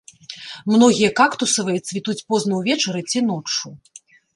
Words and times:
Многія 0.75 1.09
кактусавыя 1.21 1.79
цвітуць 1.91 2.19
позна 2.33 2.53
ўвечары 2.67 3.09
ці 3.11 3.19
ноччу. 3.33 3.67